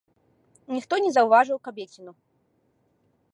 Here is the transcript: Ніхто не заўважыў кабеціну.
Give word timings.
Ніхто 0.75 0.93
не 1.03 1.11
заўважыў 1.17 1.57
кабеціну. 1.67 2.13